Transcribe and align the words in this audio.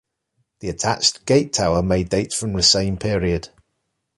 The 0.61 0.69
attached 0.69 1.27
gate 1.27 1.53
tower 1.53 1.83
may 1.83 2.03
date 2.03 2.33
from 2.33 2.53
the 2.53 2.63
same 2.63 2.97
period. 2.97 3.49